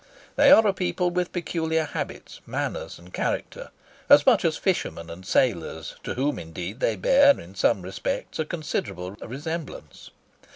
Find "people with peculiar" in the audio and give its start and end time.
0.73-1.83